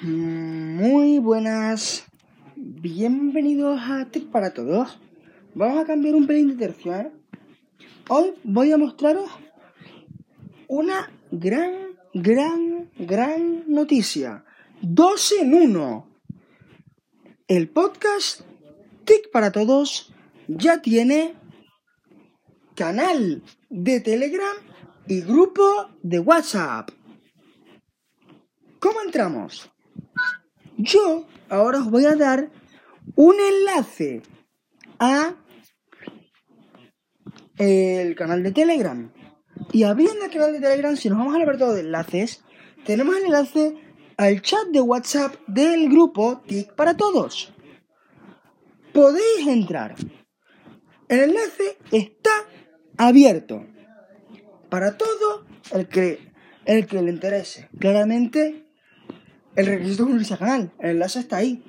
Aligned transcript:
Muy 0.00 1.18
buenas, 1.18 2.04
bienvenidos 2.54 3.80
a 3.82 4.04
Tech 4.04 4.26
para 4.26 4.54
Todos. 4.54 4.96
Vamos 5.56 5.82
a 5.82 5.86
cambiar 5.86 6.14
un 6.14 6.24
pelín 6.24 6.50
de 6.50 6.54
tercio, 6.54 6.94
¿eh? 6.94 7.10
Hoy 8.08 8.34
voy 8.44 8.70
a 8.70 8.78
mostraros 8.78 9.28
una 10.68 11.10
gran, 11.32 11.96
gran, 12.14 12.88
gran 12.96 13.64
noticia. 13.66 14.44
Dos 14.80 15.32
en 15.32 15.52
uno. 15.52 16.08
El 17.48 17.68
podcast 17.68 18.42
TIC 19.04 19.32
para 19.32 19.50
Todos 19.50 20.14
ya 20.46 20.80
tiene 20.80 21.34
canal 22.76 23.42
de 23.68 23.98
Telegram 23.98 24.56
y 25.08 25.22
grupo 25.22 25.88
de 26.04 26.20
WhatsApp. 26.20 26.90
¿Cómo 28.78 29.00
entramos? 29.04 29.68
Yo 30.78 31.26
ahora 31.48 31.80
os 31.80 31.90
voy 31.90 32.04
a 32.04 32.14
dar 32.14 32.50
un 33.16 33.34
enlace 33.40 34.22
a 35.00 35.34
el 37.58 38.14
canal 38.14 38.44
de 38.44 38.52
Telegram. 38.52 39.12
Y 39.72 39.82
abriendo 39.82 40.24
el 40.24 40.30
canal 40.30 40.52
de 40.52 40.60
Telegram, 40.60 40.96
si 40.96 41.10
nos 41.10 41.18
vamos 41.18 41.34
al 41.34 41.42
apartado 41.42 41.74
de 41.74 41.80
enlaces, 41.80 42.44
tenemos 42.86 43.16
el 43.16 43.24
enlace 43.24 43.74
al 44.16 44.40
chat 44.40 44.68
de 44.68 44.80
WhatsApp 44.80 45.34
del 45.48 45.88
grupo 45.88 46.42
TIC 46.46 46.72
para 46.74 46.96
todos. 46.96 47.52
Podéis 48.92 49.48
entrar. 49.48 49.96
El 51.08 51.20
enlace 51.20 51.76
está 51.90 52.30
abierto 52.96 53.66
para 54.68 54.96
todo 54.96 55.44
el 55.72 55.88
que, 55.88 56.32
el 56.66 56.86
que 56.86 57.02
le 57.02 57.10
interese. 57.10 57.68
Claramente, 57.80 58.67
el 59.58 59.66
requisito 59.66 60.08
es 60.16 60.38
canal. 60.38 60.70
El 60.78 60.90
enlace 60.90 61.18
está 61.18 61.38
ahí. 61.38 61.60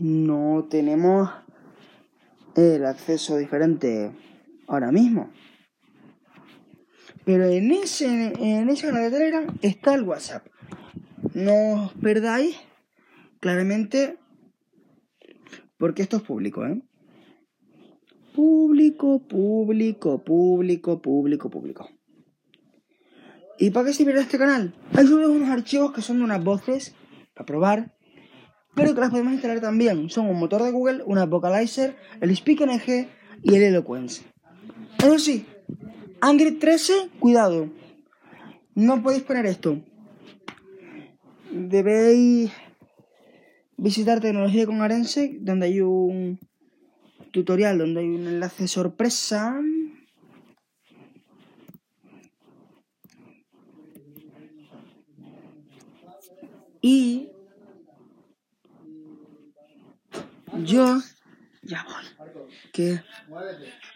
No 0.00 0.66
tenemos 0.68 1.30
el 2.56 2.84
acceso 2.84 3.36
diferente 3.36 4.10
ahora 4.66 4.90
mismo. 4.90 5.30
Pero 7.24 7.44
en 7.44 7.70
ese, 7.70 8.32
en 8.36 8.68
ese 8.68 8.88
canal 8.88 9.04
de 9.04 9.16
Telegram 9.16 9.58
está 9.62 9.94
el 9.94 10.02
WhatsApp. 10.02 10.44
No 11.34 11.84
os 11.84 11.92
perdáis 11.92 12.56
claramente 13.38 14.18
porque 15.78 16.02
esto 16.02 16.16
es 16.16 16.22
público, 16.24 16.66
¿eh? 16.66 16.82
Público, 18.34 19.20
público, 19.20 20.24
público, 20.24 21.00
público, 21.00 21.48
público. 21.48 21.88
¿Y 23.58 23.70
para 23.70 23.86
qué 23.86 23.92
sirve 23.92 24.18
este 24.18 24.38
canal? 24.38 24.74
Hay 24.94 25.06
unos 25.06 25.48
archivos 25.48 25.92
que 25.92 26.02
son 26.02 26.18
de 26.18 26.24
unas 26.24 26.42
voces 26.42 26.94
para 27.34 27.46
probar, 27.46 27.94
pero 28.74 28.94
que 28.94 29.00
las 29.00 29.10
podemos 29.10 29.32
instalar 29.32 29.60
también. 29.60 30.10
Son 30.10 30.26
un 30.26 30.38
motor 30.38 30.62
de 30.62 30.70
Google, 30.70 31.02
una 31.04 31.26
vocalizer, 31.26 31.96
el 32.20 32.34
SpeakerNG 32.34 33.08
y 33.42 33.54
el 33.54 33.62
Eloquence. 33.62 34.22
Eso 34.98 35.18
sí, 35.18 35.46
Angry 36.20 36.52
13, 36.52 37.10
cuidado. 37.18 37.68
No 38.74 39.02
podéis 39.02 39.24
poner 39.24 39.46
esto. 39.46 39.82
Debéis 41.50 42.50
visitar 43.76 44.20
Tecnología 44.20 44.64
con 44.64 44.80
Arense, 44.80 45.36
donde 45.40 45.66
hay 45.66 45.80
un 45.80 46.38
tutorial, 47.32 47.78
donde 47.78 48.00
hay 48.00 48.08
un 48.08 48.26
enlace 48.26 48.68
sorpresa. 48.68 49.60
Y 56.82 57.30
yo 60.64 61.00
ya 61.62 61.84
voy. 61.84 62.04
Que 62.72 63.00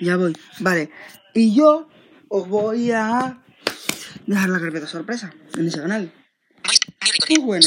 ya 0.00 0.16
voy. 0.16 0.36
Vale. 0.60 0.90
Y 1.32 1.54
yo 1.54 1.88
os 2.28 2.48
voy 2.48 2.90
a 2.90 3.40
dejar 4.26 4.48
la 4.50 4.60
carpeta 4.60 4.86
sorpresa 4.86 5.32
en 5.56 5.68
ese 5.68 5.80
canal. 5.80 6.12
Qué 7.26 7.38
bueno. 7.38 7.66